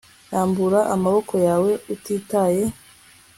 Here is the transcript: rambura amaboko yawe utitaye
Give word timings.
rambura 0.33 0.79
amaboko 0.95 1.33
yawe 1.47 1.71
utitaye 1.93 2.63